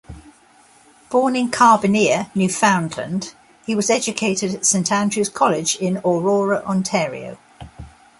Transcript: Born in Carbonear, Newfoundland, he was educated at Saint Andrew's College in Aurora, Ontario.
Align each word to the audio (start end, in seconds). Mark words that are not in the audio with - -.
Born 1.11 1.35
in 1.35 1.51
Carbonear, 1.51 2.31
Newfoundland, 2.35 3.35
he 3.67 3.75
was 3.75 3.91
educated 3.91 4.55
at 4.55 4.65
Saint 4.65 4.91
Andrew's 4.91 5.29
College 5.29 5.75
in 5.75 5.97
Aurora, 5.97 6.63
Ontario. 6.63 7.37